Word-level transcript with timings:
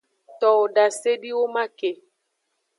Towo 0.39 0.63
dasediwoman 0.75 1.67
ke. 1.79 1.91